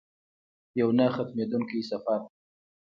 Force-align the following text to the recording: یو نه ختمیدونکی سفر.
یو 0.79 0.89
نه 0.97 1.05
ختمیدونکی 1.15 1.79
سفر. 1.91 2.19